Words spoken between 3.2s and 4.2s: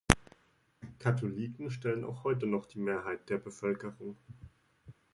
der Bevölkerung.